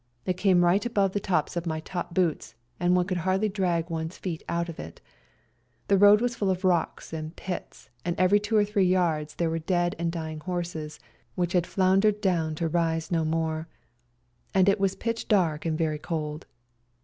[0.25, 3.91] It came right above the tops of my top boots, and one could hardly drag
[3.91, 4.99] one's feet out of it.
[5.89, 9.51] The road was full of rocks and pits, and every two or three yards there
[9.51, 10.99] were dead and dying horses
[11.35, 13.67] which had floundered down ELBASAN 167 to rise no more;
[14.55, 16.47] and it was pitch dark and very cold.